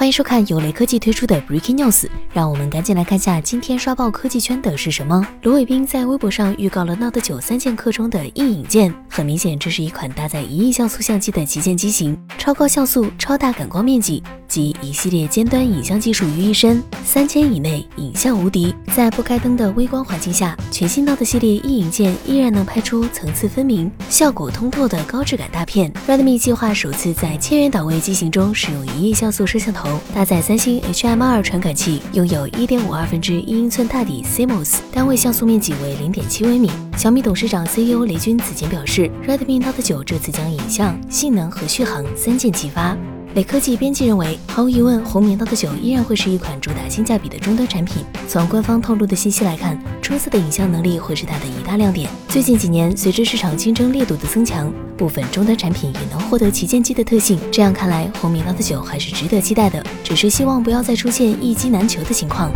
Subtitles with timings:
[0.00, 5.28] 欢迎收看由雷科技推出的 Breaking News，让我们赶紧来看下今天刷爆科技圈的是什么。
[5.42, 18.74] 卢伟斌在微博上预告了 Note 9三剑客中的硬影剑，很明显这是一款搭载一亿像素相机的旗舰机型，超高像素、超大感光面积及一系列尖端影像技术于一身，三千以内影像无敌。
[18.94, 25.90] 在不开灯的微光环境下，全新 Note 系列一影剑依然能拍出层次分明、效果通透的高质感大片。
[26.08, 29.88] Redmi 计划首次在千元档位机型中使用一亿像素摄像头。
[30.12, 36.68] 搭载三星 HMR 传感器，拥有一点五二分之一英寸大底 CMOS，单位像素面积为零点七微米。
[36.96, 42.96] 小米董事长 CEO 雷军此前表示，Redmi Note 9这次将影像、性能和续航三箭齐发。
[43.34, 48.04] 雷科技编辑认为，毫无疑问，红米 Note 9依然会是一款主打性价比的终端产品。
[48.26, 52.10] 从官方透露的信息来看，出色的影像能力会是它的一大亮点。
[52.28, 57.38] 最近几年，随着市场竞争烈度的增强，部分终端产品也能获得旗舰机的特性。
[57.52, 62.50] 这样看来，红米 Note 9还是值得期待的，只是希望不要再出现一机难求的情况。